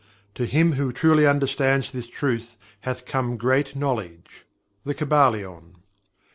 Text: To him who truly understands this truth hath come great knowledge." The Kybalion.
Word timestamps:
To 0.33 0.47
him 0.47 0.71
who 0.73 0.91
truly 0.91 1.27
understands 1.27 1.91
this 1.91 2.07
truth 2.07 2.57
hath 2.79 3.05
come 3.05 3.37
great 3.37 3.75
knowledge." 3.75 4.47
The 4.83 4.95
Kybalion. 4.95 5.75